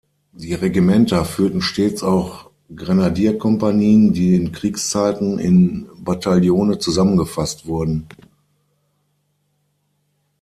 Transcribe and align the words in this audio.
Die 0.31 0.55
Regimenter 0.55 1.23
führten 1.25 1.61
stets 1.61 2.01
auch 2.01 2.49
Grenadierkompanien, 2.75 4.13
die 4.13 4.35
in 4.35 4.51
Kriegszeiten 4.51 5.37
in 5.37 5.89
Bataillone 5.95 6.79
zusammengefasst 6.79 7.67
wurden. 7.67 8.07